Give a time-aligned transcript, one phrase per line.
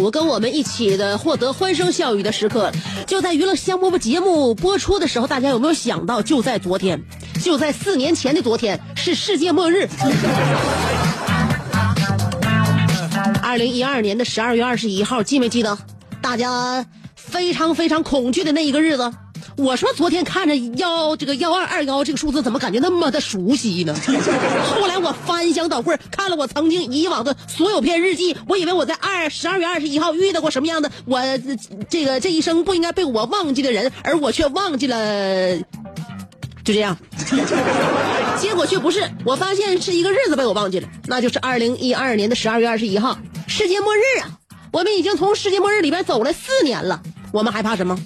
[0.00, 2.72] 我跟我们一起的获得欢声笑语的时刻。
[3.06, 7.02] 就在娱乐香饽饽节目播出的时候，大家有没有想到，就在昨天，
[7.42, 9.86] 就在四年前的昨天，是世界末日。
[13.42, 15.76] 二零一二年的十二月二十一号，记没记得？
[16.22, 19.12] 大家非常非常恐惧的那一个日子。
[19.60, 23.94] 我说昨天看着幺这个幺二二幺这个数字，怎么感觉那么的熟悉呢？
[24.74, 31.38] 后来我翻箱倒柜看了我曾经以往的所有篇日记，我以为我在二十二月二十一号遇到过什么样的我呃
[31.88, 35.58] 这个这一生不应该被我忘记的人，而我却忘记了，
[36.64, 36.96] 就这样。
[38.40, 44.38] 结果却不是，我发现是一个日子被我忘记了，那就是二零一二年的十二月二十一号，世界末日啊！
[44.72, 47.98] 我们已经从世界末日里边走了四年了，我们还怕什么？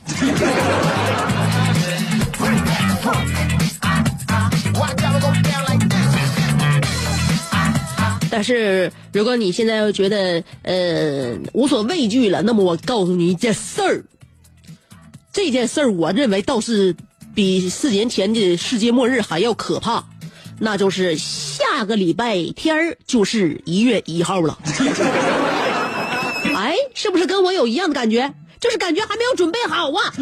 [8.37, 14.05] 但是如果你现在又觉得呃无所畏惧了，那么我告诉你一件事儿，
[15.33, 16.97] 这件事儿我认为倒是
[17.33, 20.03] 比四年前的世界末日还要可怕，
[20.59, 24.59] 那就是下个礼拜天儿就是一月一号了。
[26.57, 28.35] 哎，是不是跟我有一样的感觉？
[28.59, 30.13] 就是感觉还没有准备好啊！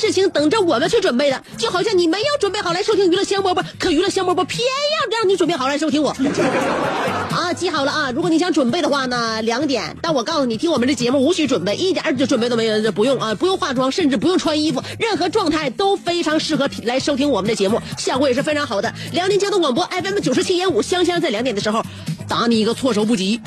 [0.00, 1.40] 事情等着我们去准备的？
[1.58, 6.10] 就好像你没有准备好来收听娱乐香饽饽，可娱乐香饽饽偏要让你准备好来收听我。
[7.30, 8.10] 啊，记好了啊！
[8.10, 9.96] 如果你想准备的话呢，两点。
[10.02, 18.92] 但我告诉你，听我们这节目无需准备，一点就准备都没有，不用啊，不用化妆，甚至不用穿衣服，任何状态都非常适合来收听我们的节目，效果也是非常好的。
[19.12, 21.82] 辽宁交通广播 FM 九十七点五，香香在两点的时候
[22.28, 23.40] 打你一个措手不及。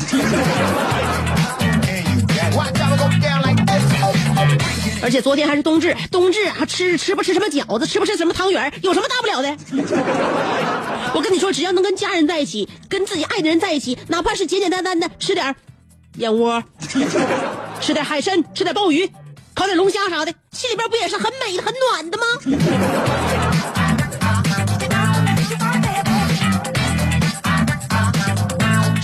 [5.03, 9.57] 而且昨天还是冬至，冬至还，吃吃不吃什么饺子，吃不吃什么汤圆，有什么大不了的？
[11.13, 15.53] 我跟你说，只要能跟家人在一起，跟自己爱的人在一起，哪怕是简简单单的吃点
[16.19, 16.63] 燕窝，
[17.81, 19.11] 吃点海参，吃点鲍鱼，
[19.53, 22.23] 烤点龙虾啥的，心里边不也是很美、很暖的吗？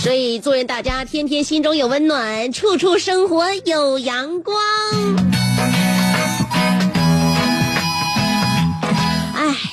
[0.00, 4.56] 所以，祝愿大家天天心中有温暖，处处生活有阳光。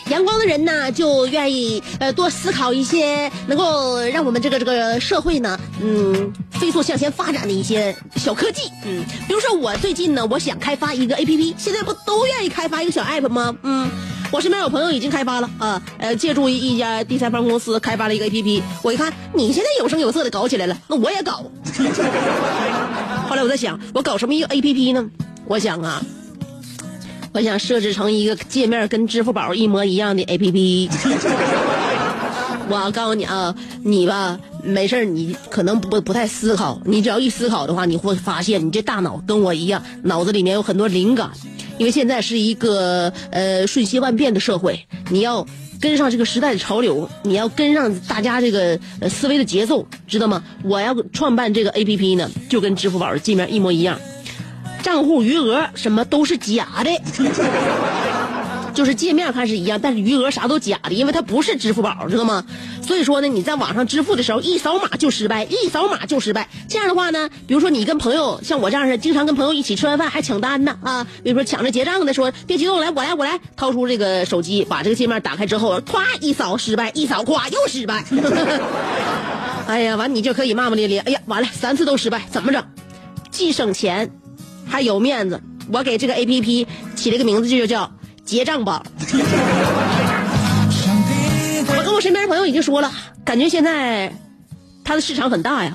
[0.10, 8.72] 阳光的人呢，就愿意呃多思考一些能够让我们这个这个社会呢，嗯，飞速向前发展的一些小科技。
[8.86, 13.56] 嗯，比如说我最近呢，我想开发一个 A P P，现在不都愿意开发一个小 App 吗？
[13.64, 13.90] 嗯。
[14.30, 18.62] 我身边有朋友已经开发了啊，呃，借助一家第三方公司开发了一个 A P P。
[18.82, 21.46] 我一看，你现在有声有色的搞起来了，那我也搞。
[23.30, 25.10] 后来我在想，我搞什么一个 A P P 呢？
[25.46, 26.04] 我想啊，
[27.38, 30.90] 我想设置成一个界面跟支付宝一模一样的 A P P。
[32.68, 33.54] 我告诉你啊，
[33.84, 41.30] 你吧没事儿你可能不不太思考，你只要一思考的话，你会发现你这大脑跟我一样，脑子里面有很多灵感。
[41.78, 45.46] 因为现在是一个呃瞬息万变的社会，你要
[45.80, 50.44] 跟上这个时代的潮流，你要跟上大家这个呃思维的节奏，知道吗？
[50.64, 54.00] 我要创办这个 A P P 呢，就跟支付宝的界面一模一样，
[54.82, 56.90] 账户余额什么都是假的。
[58.74, 62.46] 就是界面看是一样，但是余额啥都假的，因为它不是支付宝，知道吗？
[62.86, 66.48] 所以说呢，你在网上支付的时候，一扫码就失败，一扫码就失败。
[66.70, 78.06] 这样的话呢，比如说你跟朋友像我这样的，经常跟朋友一起吃完饭还抢单呢啊，比如说抢着结账的，说别激动，来我来我来，掏出这个手机，把这个界面打开之后，咵一扫失败，一扫咵又失败。
[79.66, 82.64] 哎呀，完你就可以骂骂咧咧，哎呀，完了三次都失败，怎么整？
[83.32, 84.12] 既省钱，
[84.68, 85.42] 还有面子。
[85.72, 87.92] 我给这个 A P P 起了个名字，就叫
[88.24, 88.84] 结账宝。
[91.70, 92.92] 我跟我身边的朋友已经说了，
[93.26, 94.14] 感觉现在
[94.84, 95.74] 它的市场很大呀。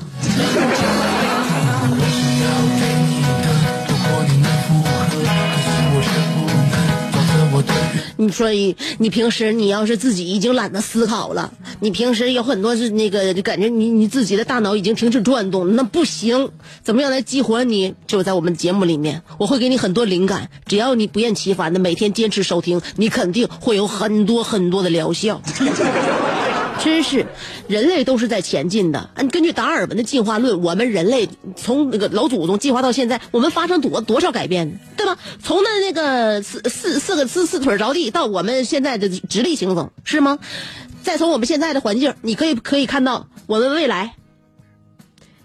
[8.16, 8.50] 你说
[8.98, 16.48] 你平时你要是自己已经懒得思考了，你平时有很多是那个感觉你你自己的大脑已经停止转动，那不行。
[16.84, 17.92] 怎么样来激活你？
[18.06, 20.48] 就在我们节目里面，我会给你很多灵感。
[20.64, 25.42] 只要你不厌其烦的每天坚持收听，你肯定会有很多很多的疗效。
[26.78, 27.26] 真是，
[27.72, 29.08] 人类都是在前进的。
[29.14, 31.26] 按根据达尔文的进化论，我们人类
[31.56, 35.16] 从那个老祖宗进化到现在，我们发生多多少改变，对吧？
[35.42, 40.38] 从那那个四四四个四四腿着地，到我们现在的直立行走，是吗？
[41.02, 44.14] 再从我们现在的环境，你可以可以看到我们未来。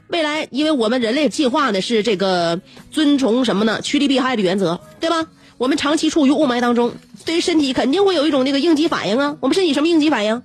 [0.09, 2.59] 未来，因为我们人类进化呢是这个
[2.91, 3.81] 遵从什么呢？
[3.81, 5.27] 趋利避害的原则，对吧？
[5.57, 6.93] 我们长期处于雾霾当中，
[7.25, 9.37] 对于身体肯定会有一种那个应激反应啊。
[9.39, 10.43] 我们身体什么应激反应？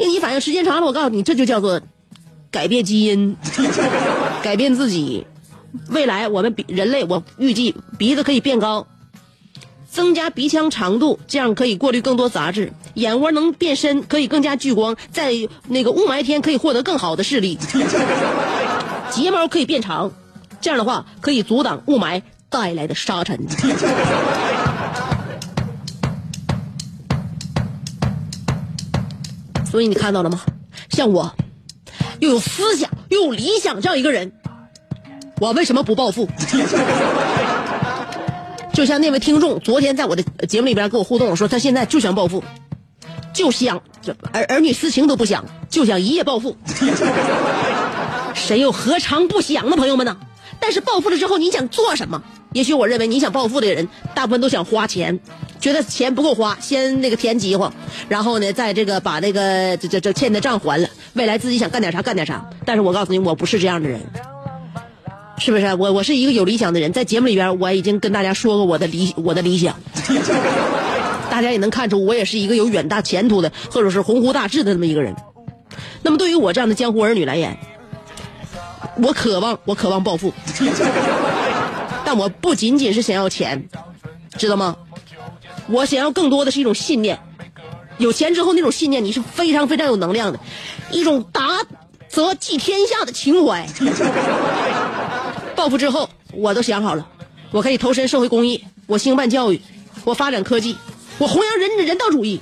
[0.00, 1.80] 应激反应时间长了，我告诉你，这就叫做
[2.50, 3.36] 改变基因，
[4.42, 5.26] 改变自己。
[5.90, 8.88] 未来我们比人类，我预计鼻子可以变高，
[9.88, 15.32] 增加鼻腔长度，这样可以过滤更多杂质；眼窝能变深，可以更加聚光，在
[15.68, 17.56] 那个雾霾天可以获得更好的视力。
[19.12, 20.10] 睫毛可以变长，
[20.60, 23.38] 这样的话可以阻挡雾霾带来的沙尘。
[29.70, 30.40] 所以你看到了吗？
[30.90, 31.32] 像我，
[32.18, 34.32] 又有思想又有理想这样一个人，
[35.40, 36.28] 我为什么不暴富？
[38.72, 42.42] 就像那位听众昨天在我的节目里边跟我互动，说他现在就想暴富，
[43.32, 43.80] 就想
[44.32, 46.56] 儿儿女私情都不想，就想一夜暴富。
[48.34, 50.16] 谁又何尝不想呢，朋友们呢？
[50.58, 52.22] 但是暴富了之后，你想做什么？
[52.52, 55.20] 也许我认为你想暴富的人，大部分都想花钱，
[55.60, 57.72] 觉得钱不够花，先那个填饥荒，
[58.08, 62.48] 然后呢，再这个把那个这这这欠的账还了，未来自己想干点啥干点啥。
[62.64, 64.00] 但是我告诉你，我不是这样的人，
[65.38, 65.74] 是不是？
[65.74, 69.78] 我我是一个有理想的人，在节目里边我已经跟大家说过我的理我的理想，
[71.30, 75.14] 大家也能看出我也是一个有远大前途的，或者是鸿鹄大志的那么一个人。
[76.02, 77.58] 那么对于我这样的江湖儿女来言，
[79.02, 80.32] 我渴望我渴望暴富。
[82.04, 83.68] 但我不仅仅是想要钱，
[84.38, 84.74] 知道吗？
[85.70, 87.18] 我想要更多的是一种信念。
[87.98, 90.40] 有钱之后那种信念，你是非常非常有能量的，
[90.90, 91.60] 一种达
[92.08, 93.66] 则济天下的情怀。
[95.54, 97.06] 暴富之后，我都想好了，
[97.50, 99.60] 我可以投身社会公益，我兴办教育，
[100.04, 100.76] 我发展科技，
[101.18, 102.40] 我弘扬人人道主义，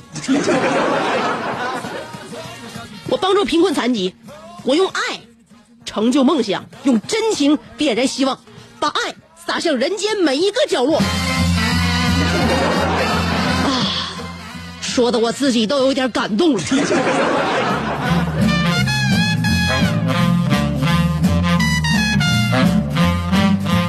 [3.08, 4.14] 我帮助贫困残疾，
[4.64, 5.20] 我用爱
[5.84, 8.38] 成就梦想，用真情点燃希望，
[8.78, 9.14] 把爱。
[9.46, 11.00] 洒向人间每一个角落，
[14.98, 16.60] 说的我自己都有点感动了。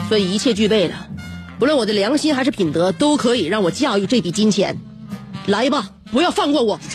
[0.08, 1.08] 所以一切具备了，
[1.58, 4.78] 不论我的良心还是品德，都可以让我驾驭这笔金钱。
[5.48, 6.80] 来吧，不要放过我。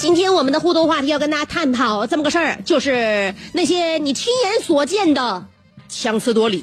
[0.00, 5.46] 今天我们的互动话题要跟大家探讨这么个事儿，就是那些你亲眼所见的
[5.98, 6.62] 强词夺理。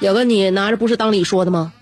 [0.00, 1.72] 有个你拿着不是当理说的吗？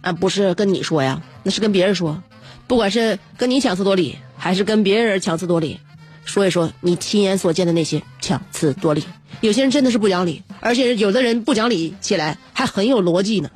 [0.00, 2.20] 啊，不是跟你说呀，那是跟别人说。
[2.66, 5.78] 不管是跟你强词夺理，还是跟别人强词夺理，
[6.24, 9.04] 说一说你亲眼所见的那些强词夺理。
[9.40, 13.48] 有些人真的是不讲理，而且有的人不讲理起来还很有逻辑呢。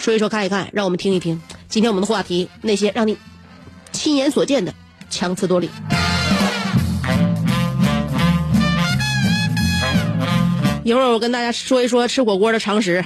[0.00, 1.40] 说一说看一看，让我们听一听。
[1.68, 3.16] 今天我们的话题，那些让你
[3.92, 4.74] 亲眼所见的
[5.10, 5.68] 强词夺理。
[10.82, 13.04] 一会儿我跟大家说一说吃火锅的常识，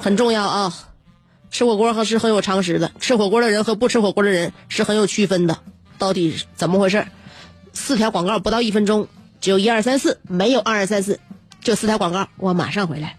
[0.00, 0.72] 很重要啊。
[1.50, 5.58] 吃火锅还是很有常识的，吃火锅的人和不吃火锅的人是很有区分的。
[5.98, 7.06] 到底怎么回事？
[7.74, 9.06] 四条广告不到一分钟，
[9.42, 11.20] 只有一二三四，没有二二三四，
[11.60, 13.18] 就四条广告，我马上回来。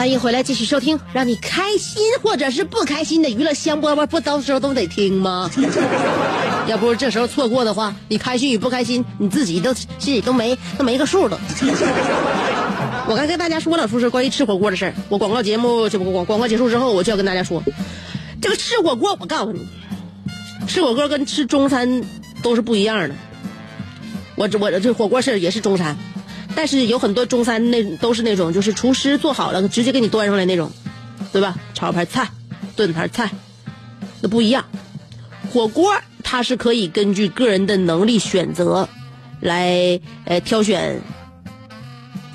[0.00, 5.50] 欢迎回来继续收听，让你开心或者是不开心的娱乐香饽饽，不到时候都得听吗？
[6.66, 11.38] 要不这时候错过的话，你开心与不开心，你自己都心里都没都没个数了。
[13.06, 14.94] 我刚跟大家说了，说是关于吃火锅的事儿。
[15.10, 17.62] 我广告节目这不广广告结束之后，我就要跟大家说，
[18.40, 19.68] 这个吃火锅，我告诉你，
[20.66, 22.02] 吃火锅跟吃中餐
[22.42, 23.14] 都是不一样的。
[24.34, 25.94] 我这我这火锅是也是中餐，
[26.54, 30.70] 但是有很多中餐那都是那种就是厨师做好了直接给你端上来那种，
[31.32, 31.56] 对吧？
[31.74, 32.30] 炒盘菜、
[32.76, 33.30] 炖盘菜，
[34.20, 34.64] 那不一样。
[35.52, 35.92] 火锅
[36.22, 38.88] 它是可以根据个人的能力选择，
[39.40, 41.00] 来呃挑选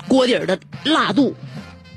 [0.08, 1.34] 锅底儿的辣度。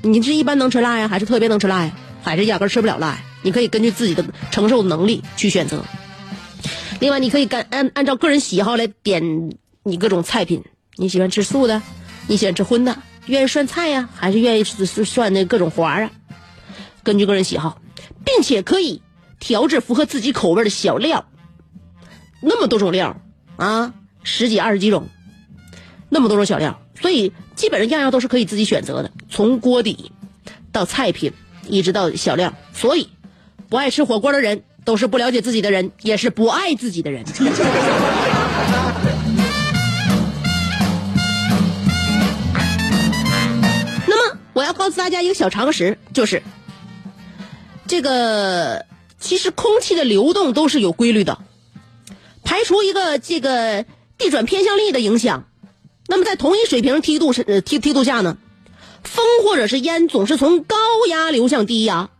[0.02, 3.24] 你是一般能吃辣呀，还是特别能吃辣呀，还是压根吃不了辣呀？
[3.42, 5.84] 你可以根据自己的承受能力去选择。
[7.00, 10.62] 另外，你可以干按按照个人喜好来点你各种菜品。
[10.96, 11.80] 你喜欢吃素的，
[12.30, 12.96] 你喜欢吃荤的，
[13.26, 16.12] 愿意涮菜呀，还是愿意涮涮那各种花啊？
[17.02, 17.82] 根据个人喜好，
[18.24, 19.02] 并且可以
[19.40, 21.24] 调制符合自己口味的小料。
[22.40, 23.20] 那么多种料
[23.56, 25.08] 啊，十几二十几种，
[26.08, 30.12] 那么多种小料，所以基本上样样都是可以自己选择的，从锅底
[30.70, 31.32] 到菜品，
[31.66, 32.54] 一直到小料。
[32.72, 33.08] 所以，
[33.68, 37.24] 不爱吃火锅的人，都是不了解自己的人，也是不爱自己的人。
[44.72, 46.42] 告诉大家一个小常识，就是
[47.86, 48.86] 这个
[49.18, 51.38] 其实空气的流动都是有规律的。
[52.42, 53.84] 排除一个这个
[54.18, 55.44] 地转偏向力的影响，
[56.08, 58.38] 那么在同一水平梯度是梯梯度下呢，
[59.04, 60.76] 风或者是烟总是从高
[61.08, 62.10] 压流向低压，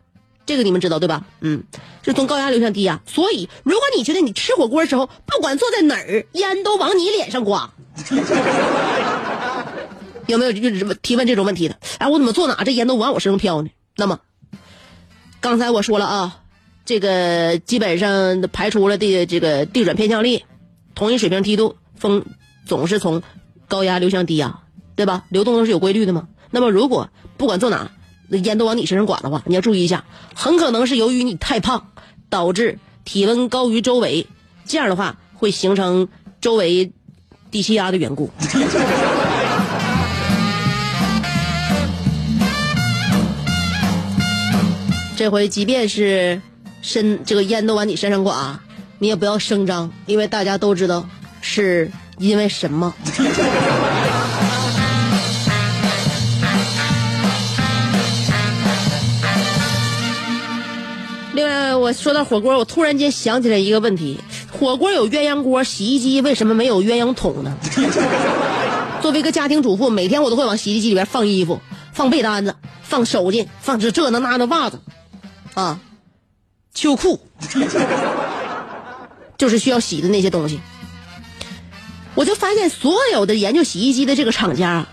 [0.47, 1.25] 这个你们知道对吧？
[1.41, 1.65] 嗯，
[2.03, 3.01] 是从高压流向低压。
[3.07, 7.73] 所以，如果你觉得你吃火锅的时候，不管坐在哪儿，烟都往你脸上刮，
[10.31, 11.77] 有没有就是提问这种问题的？
[11.99, 13.71] 哎，我怎么坐哪，这烟都往我身上飘呢？
[13.97, 14.21] 那么，
[15.41, 16.37] 刚才我说了啊。
[16.87, 20.45] 这个基本上排除了地这个地转偏向力，
[20.97, 22.25] 同一水平梯度，风
[22.67, 23.23] 总是从
[23.69, 24.63] 高压流向低压，
[24.97, 25.25] 对吧？
[25.29, 26.27] 流动都是有规律的嘛。
[26.51, 27.93] 那么如果不管坐哪，
[28.29, 31.93] 那烟都往你身上刮的话，你要注意一下，很可能是由于你太胖，
[32.29, 34.27] 导致体温高于周围，
[34.65, 36.09] 这样的话会形成
[36.41, 36.91] 周围
[37.53, 38.31] 低气压的缘故。
[45.21, 46.41] 这回即便是。
[46.81, 48.59] 身这个烟都往你身上刮，
[48.99, 51.07] 你也不要声张，因为大家都知道
[51.43, 52.95] 是因为什么。
[61.35, 64.19] 另外，我说到火锅，我突然间想起来一个问题：
[64.51, 67.55] 火锅有鸳鸯锅，洗衣机为什么没有鸳鸯桶呢？
[69.03, 71.61] 作为一个家庭主妇，每天我都会往洗衣机里边放衣服、
[71.93, 74.81] 放被单子、放手巾、放这这那那的袜子，
[75.55, 75.81] 啊。
[76.73, 77.21] 秋裤，
[79.37, 80.61] 就是需要洗的那些东西。
[82.15, 84.87] 我就发现所有的研究洗衣机的这个厂家，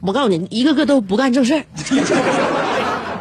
[0.00, 1.64] 我告诉你，一个个都不干正事儿。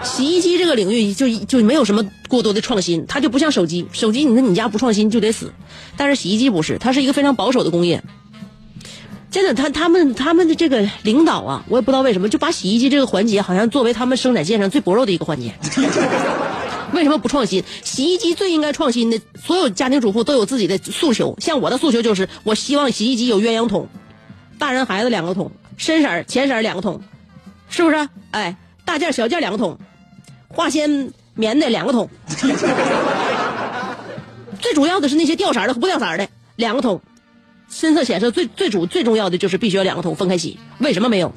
[0.04, 5.52] 洗衣机这个领域就就没有什么过多的创新，它就不像手机，手机你说你家不创新就得死，
[5.98, 8.02] 但是洗衣机不是，它是一个非常保守的工业。
[9.30, 15.54] 真的，他他们他们的这个领导啊，我也不知道为什么就把洗衣机这个环节好像作为他们生产线上最薄弱的一个环节。
[16.94, 17.64] 为什么不创新？
[17.84, 21.36] 洗衣机最应该创新的，所有家庭主妇都有自己的诉求。
[21.40, 23.88] 像我的诉求就是，我希望洗衣机有鸳鸯桶，
[24.58, 27.02] 大人孩子两个桶，深色浅色两个桶，
[27.70, 28.10] 是不是？
[28.32, 29.78] 哎，大件小件两个桶，
[30.48, 32.10] 化纤棉的两个桶，
[34.60, 37.02] 最主要的是那些掉色的和不掉色的两个桶，
[37.70, 40.58] 深色浅色最最主最重要的就是必须要两个桶分开洗。
[40.80, 41.32] 为什么没有？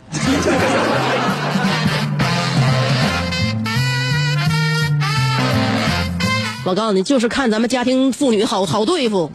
[6.70, 9.32] 我告诉你，就是看咱们家庭妇女好好对付，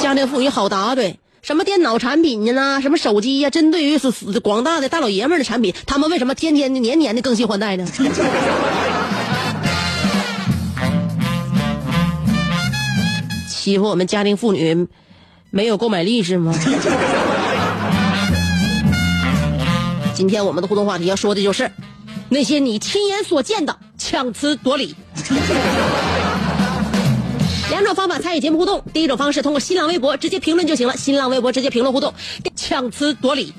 [0.00, 1.20] 家庭妇女好答对。
[1.40, 2.80] 什么电脑产品呢？
[2.82, 3.48] 什么手机呀？
[3.48, 4.10] 针对于是
[4.40, 7.86] 广大的大老爷们的产品，他们为什么天天、年年的更新换代呢？
[13.48, 14.88] 欺负我们家庭妇女
[15.50, 16.52] 没有购买力是吗？
[20.12, 21.70] 今天我们的互动话题要说的就是
[22.28, 24.96] 那些你亲眼所见的强词夺理。
[27.70, 32.12] 两种方法参与节目互动，第一种方式通过新浪微博直接评论就行了，新浪微博直接评论互动，
[32.56, 33.52] 强词夺理。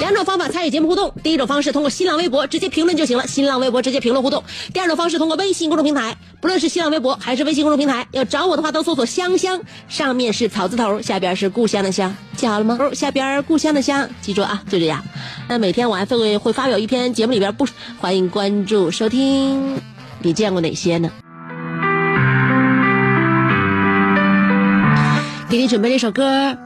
[0.00, 4.42] 两种方法参与节目互动，第一种方式通过新浪微博直接评论就行了，新浪微博直接评论互动。
[4.72, 12.76] 第二种方式通过微信公众平台，不论是新浪微博还是微信公众平台，要找我的话都搜索“香香”，上面是草字头，下边是故乡的乡，记好了吗？
[12.80, 15.02] 哦下边故乡的乡，记住啊，就这样。
[15.48, 17.66] 那每天我还会会发表一篇节目里边不
[17.98, 19.80] 欢迎关注收听，
[20.22, 21.10] 你见过哪些呢？
[25.50, 26.56] 给你准备了一首歌，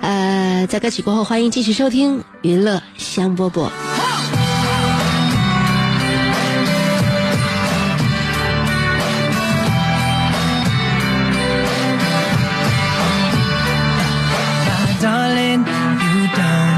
[0.00, 3.70] 呃，在歌曲过后，欢迎继续收听娱乐香饽饽。
[14.66, 16.74] My darling, you don't.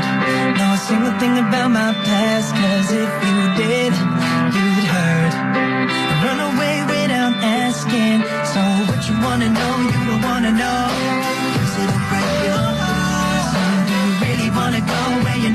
[10.47, 11.36] Know.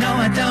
[0.01, 0.50] Know I don't?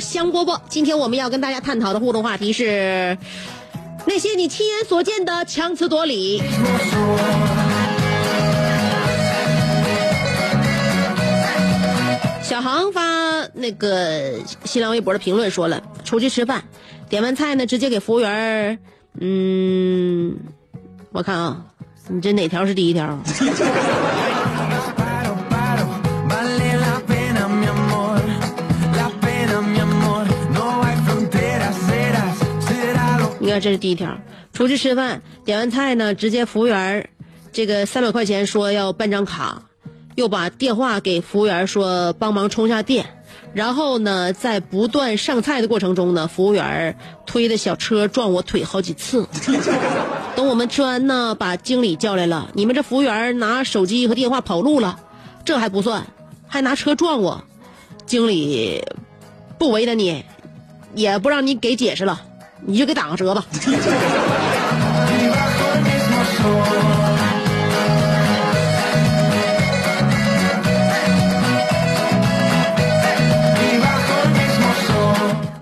[0.00, 0.60] 香饽饽。
[0.68, 3.16] 今天我们要跟大家探讨的互动话题是
[4.06, 6.42] 那些你亲眼所见的强词夺理。
[12.42, 13.02] 小航发
[13.54, 16.64] 那个新浪微博的评论说了，出去吃饭，
[17.08, 18.78] 点完菜呢，直接给服务员，
[19.18, 20.36] 嗯，
[21.12, 21.64] 我看啊，
[22.08, 23.18] 你这哪条是第一条？
[33.62, 34.18] 这是第一条，
[34.52, 37.10] 出去吃饭，点完菜呢，直接服务员儿
[37.52, 39.62] 这个三百块钱说要办张卡，
[40.16, 43.06] 又把电话给服务员儿说帮忙充下电，
[43.54, 49.28] 然后呢，在不断上菜的过程中呢，服务员儿推的小车撞我腿好几次。
[50.34, 54.98] 等我们吃完呢，把经理叫来了，你们这服务员儿拿手机和电话跑路了，
[55.44, 56.04] 这还不算，
[56.48, 57.44] 还拿车撞我，
[58.06, 58.82] 经理
[59.56, 60.24] 不为难你，
[60.96, 62.22] 也不让你给解释了，
[62.64, 63.44] 你就给打个折吧。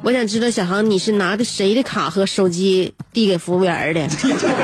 [0.02, 4.08] 我想知道小航你是拿的谁的卡和手机递给服务员的？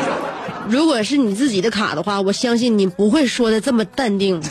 [0.69, 4.43] 如果是你自己的卡的话，我相信你不会说的这么淡定。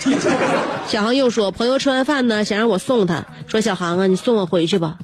[0.87, 4.97] 小航又说，朋友吃完饭呢，想让我送他，说小航啊，你送我回去吧，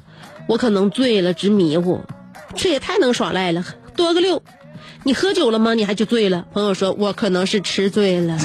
[0.46, 2.00] 我可能醉了，直迷糊，
[2.54, 3.64] 这也太能耍赖了，
[3.96, 4.42] 多个六。
[5.04, 5.74] 你喝酒了吗？
[5.74, 6.44] 你还就醉了？
[6.52, 8.38] 朋友说，我可能是吃醉了。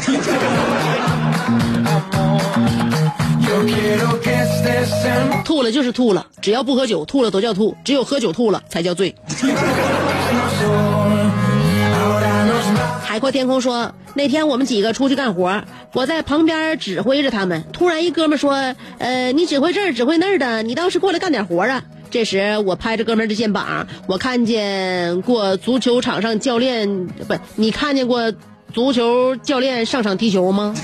[5.46, 9.16] 吐了就是吐了，只要不喝酒，吐了都叫吐，只有喝酒吐了才叫醉。
[13.02, 17.64] 海阔天空说，那天我们几个出去干活，我在旁边指挥着他们。
[17.74, 27.36] 突然一哥们说：“呃，你指挥这儿，指挥那儿的，你倒是过来干点活啊！”这时我拍着哥们儿的肩膀，我看见过足球场上教练不？
[27.56, 28.32] 你看见过
[28.74, 30.74] 足球教练上场踢球吗？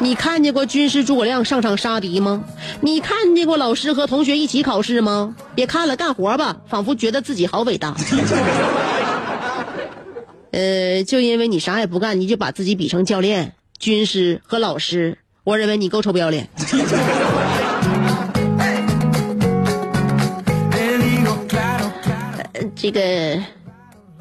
[0.00, 2.42] 你看见过军师诸葛亮上场杀敌吗？
[2.80, 5.36] 你看见过老师和同学一起考试吗？
[5.54, 7.94] 别看了，干活吧，仿佛觉得自己好伟大。
[10.50, 16.48] 呃，就因为你啥也不干，你就把自己比成教练、军师和老师，我认为你够臭不要脸。
[22.74, 23.42] 这个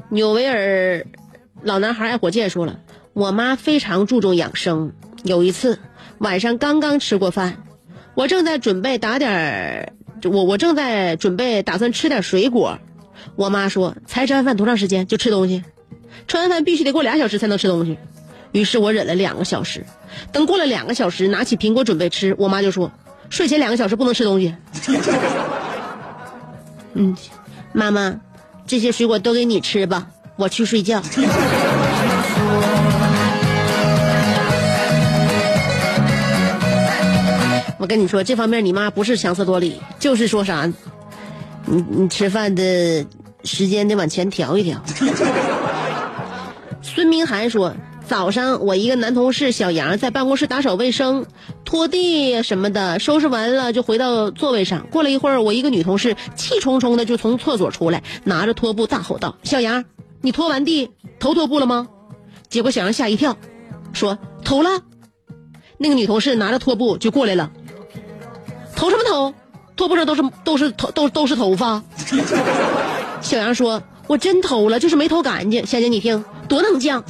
[0.10, 1.06] 纽维尔
[1.62, 2.80] 老男孩爱火箭说了，
[3.14, 4.94] 我妈非常注重养生。
[5.24, 5.80] 有一次
[6.18, 7.64] 晚上刚刚吃过饭，
[8.16, 12.80] 我正在准备打点儿，我我正在准备打算吃点水果，
[13.36, 15.64] 我妈说才吃完饭多长时间就吃东西，
[16.28, 17.98] 吃完饭必须得过俩小时才能吃东西。
[18.52, 19.86] 于是我忍了两个小时，
[20.32, 22.92] 等过了两个小时，拿起苹果准备吃，我妈就说
[23.30, 24.56] 睡前两个小时不能吃东西。
[26.94, 27.16] 嗯，
[27.72, 28.20] 妈妈，
[28.72, 30.08] 这些水果都给你吃吧，
[30.38, 31.02] 我去睡觉。
[37.78, 40.72] 我跟你说，这方面你妈不是强词夺理，就是说啥，
[41.66, 43.06] 你你吃饭的
[43.44, 44.82] 时间得往前调一调。
[46.82, 47.76] 孙明涵说，
[48.08, 51.26] 早上我一个男同事小杨在办公室打扫卫生、
[51.64, 54.88] 拖地什么的，收拾完了就回到座位上。
[54.92, 59.86] 过了一会儿，我一个女同事气冲冲的就从厕所出来，拿着拖布大吼道：“小杨，
[60.22, 61.88] 你拖完地投拖布了吗？”
[62.50, 63.38] 结果小杨吓一跳，
[63.94, 64.82] 说：“投了。”
[65.80, 67.50] 那个女同事拿着拖布就过来了，
[68.76, 69.34] 头什么头？
[69.78, 71.82] 拖布上都是都是头都都是头发。
[73.22, 77.02] 小杨说：“我真投了，就是没投干净。”小姐，你听，多能犟！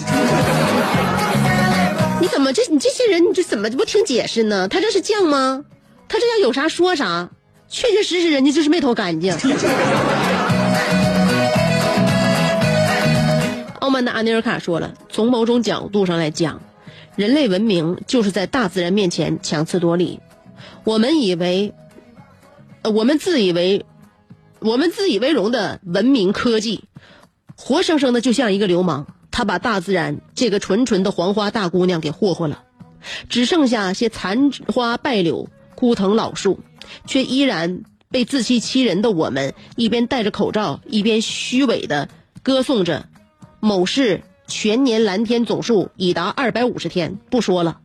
[2.31, 4.67] 怎么这你这些人你这怎么不听解释呢？
[4.69, 5.65] 他这是犟吗？
[6.07, 7.29] 他这要有啥说啥，
[7.67, 9.33] 确确实实人家就是没偷干净。
[13.79, 16.61] 傲慢的阿尼尔卡说了，从某种角度上来讲，
[17.17, 20.19] 人类文明就是在大自然面前强词夺理。
[20.85, 21.73] 我们以为，
[22.83, 23.85] 我们自以为，
[24.59, 26.85] 我们自以为荣的文明科技，
[27.57, 32.63] 活生生的就像一个流氓，他把大自然这个纯纯的黄花大姑娘给霍霍了，
[33.29, 36.59] 只剩下些残花败柳、枯藤老树，
[37.07, 42.09] 却依然被自欺欺人的我们一边戴着口罩，一边虚伪的
[42.43, 43.07] 歌颂着。
[43.59, 47.79] 某市全年蓝天总数已达二百五十天，不说了，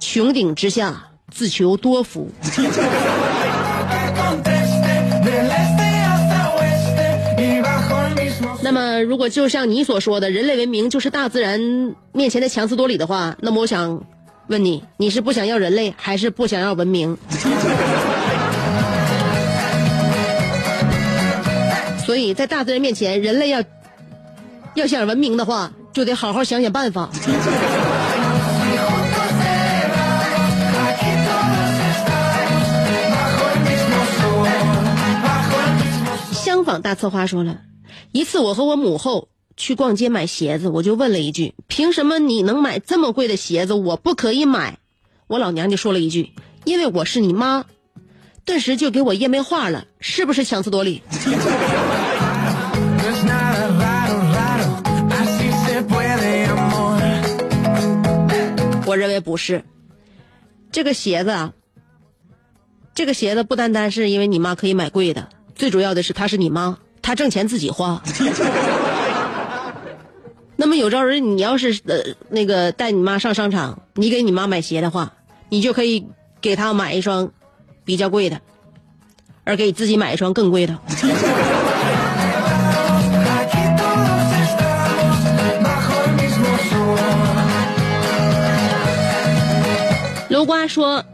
[0.00, 2.30] 穹顶之下自求多福。
[8.72, 11.58] 那么，如果就像你所说的，人类文明就是大自然
[12.12, 14.00] 面前的强词夺理的话，那么我想
[14.46, 17.18] 问你，你是不想要人类，还是不想要文明？
[22.06, 23.60] 所以在大自然面前，人类要
[24.74, 27.10] 要想文明的话，就得好好想想办法。
[36.32, 37.56] 相仿大策划说了，
[38.12, 44.78] 一次我和我母后去逛街买鞋子，我就问了一句：“凭什么你能买这么贵的鞋子，我不可以买？”
[45.28, 46.32] 我老娘就说了一句
[46.64, 47.64] ：“因为我是你妈。”
[48.44, 51.02] 顿时就给我噎没话了，是不是强词夺理.
[58.86, 59.62] 我认为不是。
[60.72, 61.52] 这个鞋子啊，
[62.92, 66.78] 这个鞋子不单单是因为你妈可以买贵的，最主要的是她是你妈，
[67.10, 68.00] 他挣钱自己花。
[70.54, 71.96] 那么有朝日你要是呃
[72.28, 75.12] 那个带你妈上商场，你给你妈买鞋的话，
[75.48, 76.06] 你就可以
[76.40, 77.32] 给她买一双
[77.84, 78.40] 比较贵的，
[79.42, 80.78] 而给自己买一双更贵的。
[90.28, 91.04] 刘瓜说，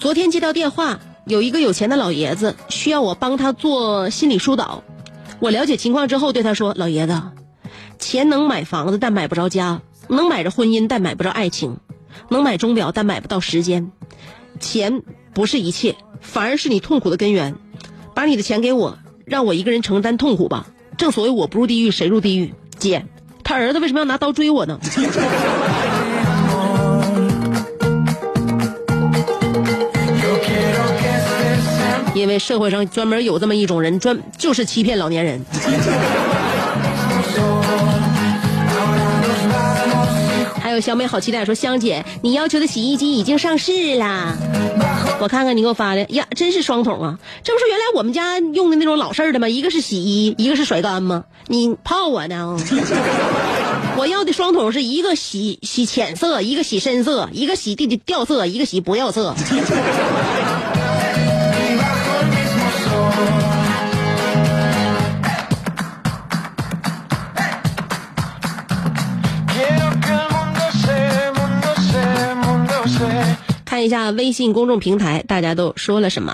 [0.00, 4.82] 昨天接到电话，有一个有钱的老爷子需要我帮他做心理疏导。
[5.40, 7.22] 我了解情况之后对他说：“老爷子，
[7.98, 11.76] 钱能买房子，但买不着家；能买着婚姻，但买不着爱情；
[12.28, 13.92] 能买钟表，但买不到时间。
[14.58, 15.02] 钱
[15.34, 17.54] 不是一切，反而是你痛苦的根源。
[18.14, 20.66] 把你的钱给我，让我一个人承担痛苦吧。
[20.96, 22.52] 正所谓我不入地狱谁入地狱？
[22.76, 23.06] 姐，
[23.44, 24.80] 他儿子为什么要拿刀追我呢？”
[32.18, 35.44] 因为社会上专门有这么一种人，专就是欺骗老年人。
[40.60, 44.36] 还有小美好期待说，香姐，你要求的洗衣机已经上市啦。
[45.20, 47.18] 我看看你给我发的呀，真是双桶啊！
[47.42, 49.48] 这不是原来我们家用的那种老式儿的吗？
[49.48, 51.24] 一个是洗衣，一个是甩干吗？
[51.46, 52.56] 你泡我呢？
[53.96, 59.34] 我要的双桶是一个洗洗浅色，一个洗深色，一个洗地掉色，一个洗不掉色。
[73.78, 76.32] 看一下微信公众平台，大家都说了什么？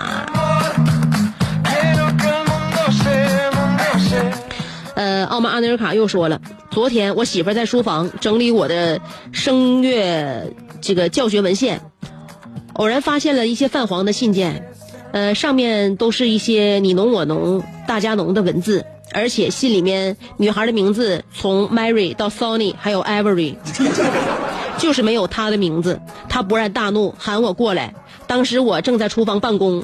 [4.95, 8.99] 呃，奥马阿内尔卡又说了，昨天我媳妇在书房整理我的
[9.31, 11.81] 声乐这个教学文献，
[12.73, 14.67] 偶然发现了一些泛黄的信件，
[15.11, 23.53] 呃，上面都是一些你侬我侬、大家侬的文字，而且信里面女孩的名字从 Mary 到 Sony 还有 Avery，
[24.77, 25.99] 就是没有他的名字。
[26.29, 27.93] 他勃然大怒，喊我过来。
[28.27, 29.83] 当时我正在厨房办公，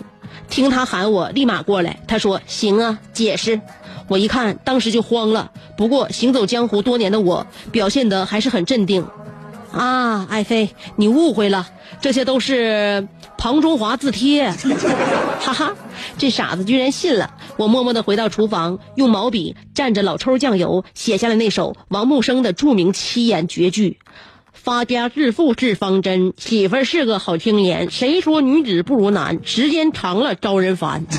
[0.50, 2.00] 听他喊我，立马过来。
[2.08, 3.62] 他说：“行啊，解释。”
[4.08, 5.52] 我一看，当时就慌了。
[5.78, 9.06] 不过行走江湖多年的我，表现得还是很镇定。
[9.72, 11.66] 啊，爱妃，你误会了，
[12.02, 14.52] 这些都是庞中华字帖。
[15.40, 15.74] 哈哈，
[16.18, 17.34] 这傻子居然信了。
[17.56, 23.98] 我默默地回到厨房，用毛笔蘸着老抽酱油，写下了那首王木生的著名七言绝句。
[24.64, 27.90] 发家致富是方针，媳妇儿是个好青年。
[27.90, 29.40] 谁说女子不如男？
[29.44, 31.04] 时间长了招人烦。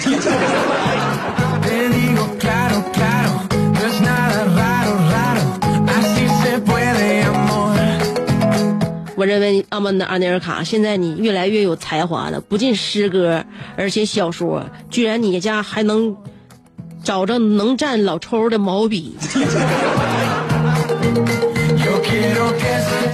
[9.17, 13.45] 我认为阿曼达·阿内尔卡，现在你越来越有才华了，不仅诗歌，
[13.77, 16.17] 而且小说，居然你家还能
[17.03, 19.17] 找着能蘸老抽的毛笔。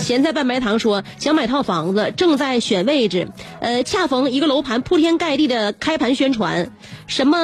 [0.00, 3.28] 咸菜拌白糖说想买套房子，正在选位置，
[3.60, 6.70] 呃，恰逢一个楼盘铺天盖地的开盘宣传，
[7.06, 7.38] 什么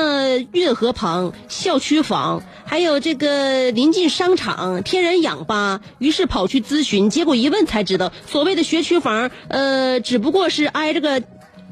[0.53, 11.21] 运河旁、校区房，还有这个临近商场、天然氧吧，于是跑去咨询，结果一问才知道，所谓的学区房，呃，只不过是挨着个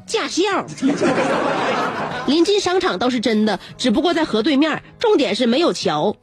[0.05, 0.41] 驾校。
[2.27, 6.15] 临近商场倒是真的，只不过在河对面，重点是没有桥，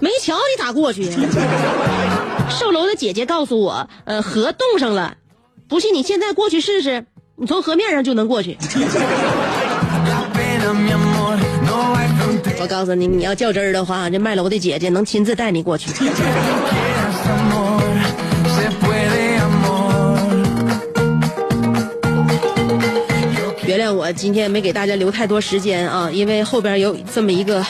[0.00, 1.16] 没桥你咋过去呀？
[2.50, 5.16] 售楼的姐姐告诉我，呃，河冻上了，
[5.68, 7.04] 不信你现在过去试试，
[7.36, 8.56] 你从河面上就能过去。
[12.60, 15.90] 我告诉你，你要较真儿的话，这卖楼的姐姐能亲自带你过去。
[23.64, 27.62] 原谅我今天没给大家留太多时间啊，因为后边有这么一个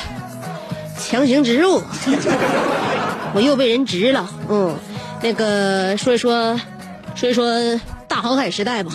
[0.98, 1.80] 强行植入，
[3.34, 4.28] 我又被人植了。
[4.48, 4.76] 嗯，
[5.22, 6.60] 那个说一说，
[7.14, 7.48] 说一说
[8.06, 8.92] 大航海时代吧。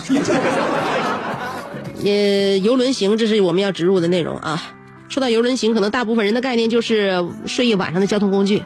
[2.04, 4.62] 呃，游轮行，这是我们要植入的内容啊。
[5.08, 8.62] 说到游轮行，可能大部分人的概念就是睡一晚上的交通工具，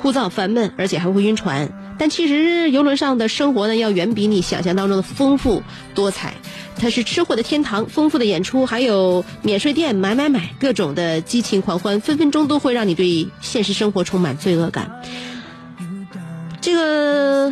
[0.00, 1.68] 枯燥烦闷，而且还会晕船。
[1.98, 5.62] 但其实游轮上的生活呢，要远比你想象当中的丰富
[5.94, 6.34] 多彩。
[6.78, 15.02] 它是吃货的天堂，丰富的演出，还有免税店买买买，各种的激情狂欢，分分钟都会让你对现实生活充满罪恶感。
[16.60, 17.50] 这个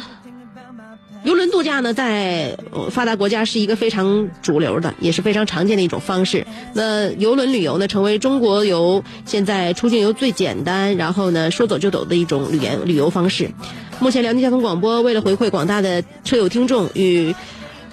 [1.23, 2.59] 游轮度假呢，在
[2.91, 6.47] 发达国家是一个非常主流的，也是非常常见的一种方式。
[6.75, 13.51] 那游轮旅游呢，成为中国游现在出境游最简单，然后呢说走就走的一种旅游旅游方式。
[14.05, 17.35] 目前，辽宁交通广播为了回馈广大的车友听众，与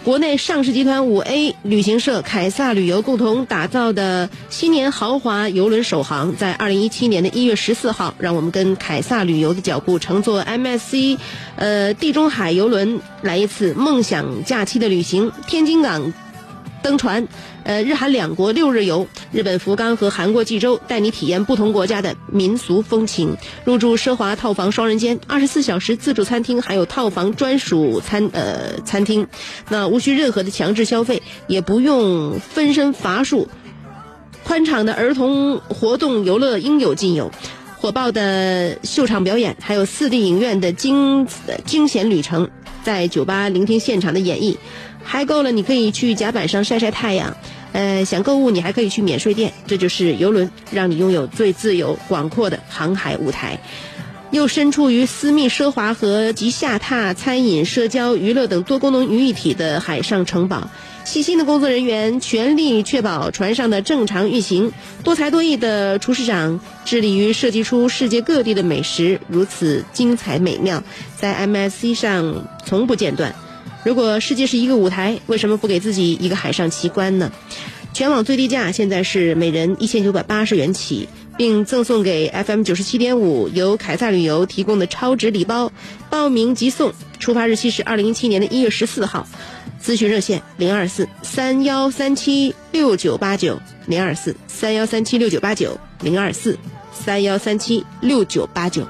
[0.04, 11.18] 国内上市集团五 A 旅行社凯撒旅游共同打造的新年豪华游轮首航，在二零一七年的一月十四号，让我们跟凯撒旅游的脚步，乘坐 MSC，
[11.56, 15.32] 呃地中海游轮来一次梦想假期的旅行。
[15.48, 16.12] 天津港
[16.84, 17.26] 登船，
[17.72, 23.38] 呃，日韩两国六日游，日本福冈和韩国济州，带你体验不同国家的民俗风情。
[23.64, 29.26] 入住奢华套房双人间，二十四小时自助餐厅，还有套房专属餐呃餐厅，
[29.70, 33.48] 那无需任何的强制消费，也不用分身乏术。
[34.44, 37.32] 宽敞的儿童活动游乐应有尽有，
[37.78, 41.26] 火爆的秀场表演，还有四 D 影院的惊
[41.66, 42.50] 惊险旅程，
[42.84, 44.58] 在酒吧聆听现场的演绎，
[45.02, 47.34] 还够了，你可以去甲板上晒晒太阳。
[47.74, 53.60] 呃，想购物你还可以去免税店，这就是游轮，让你拥有最自由广阔的航海舞台。
[54.32, 60.70] 又身处于私密奢华和集下榻、餐饮、社交、娱乐等多功能于一体的海上城堡。
[61.04, 64.72] 细心的工作人员全力确保船上的正常运行，
[65.04, 70.82] 多才多艺的厨师长致力于设计出世界各地的美食，如此精彩美妙，
[71.18, 73.36] 在 MSC 上从不间断。
[73.84, 77.32] 如果世界是一个舞台，为什么不给自己一个海上奇观呢？
[77.94, 85.72] 全网最低价现在是每人一千九百八十元起，并赠送给 FM 九十七点五由凯撒旅游提供的超值礼包，
[86.10, 89.28] 报名即送，出发日期是二零一七年的一月十四号。
[89.84, 96.56] 咨询热线零二四三幺三七六九八九零二四三幺三七六九八九零二四
[96.94, 98.88] 三幺三七六九八九。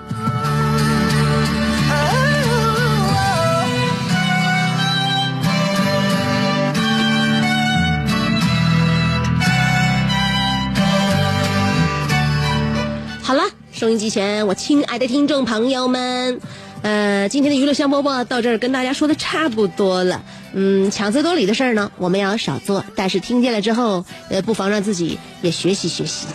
[13.81, 16.39] 收音机前我亲爱的听众朋友们，
[16.83, 20.21] 呃，今天的娱乐香饽饽到这儿跟大家说的差不多了。
[20.53, 26.27] 嗯，强词夺理的事儿呢，我们要少做，但是听见了之后，呃，不妨让自己也学习学习。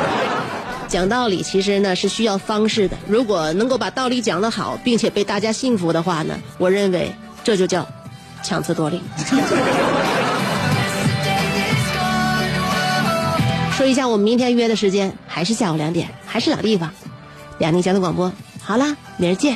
[0.86, 7.10] 讲道理其实呢是需要方式的，如果能够把道理讲得好，并且被大家信服的话呢，我认为
[7.42, 7.88] 这就叫
[8.42, 9.00] 强词夺理。
[13.76, 16.90] 说一下我们明天约的时间，还是下午两点，还是老地方，
[17.58, 18.32] 辽宁交通广播。
[18.58, 19.54] 好啦，明儿见。